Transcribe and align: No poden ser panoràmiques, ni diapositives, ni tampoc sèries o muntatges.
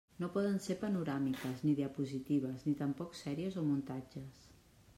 No 0.21 0.27
poden 0.35 0.55
ser 0.67 0.75
panoràmiques, 0.83 1.61
ni 1.67 1.73
diapositives, 1.81 2.65
ni 2.69 2.73
tampoc 2.81 3.15
sèries 3.21 3.61
o 3.61 3.67
muntatges. 3.69 4.45